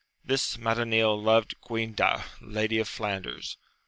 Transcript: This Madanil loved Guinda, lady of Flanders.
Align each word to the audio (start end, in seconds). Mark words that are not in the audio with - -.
This 0.25 0.57
Madanil 0.57 1.15
loved 1.15 1.53
Guinda, 1.61 2.25
lady 2.41 2.79
of 2.79 2.87
Flanders. 2.87 3.59